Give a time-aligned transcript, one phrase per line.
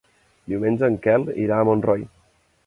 [0.53, 2.07] Diumenge en Quel irà a Montroi.